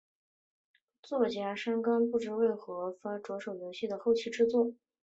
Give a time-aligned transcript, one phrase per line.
[1.03, 4.73] 作曲家山冈晃表示开发商不知道如何着手游戏的后期制作。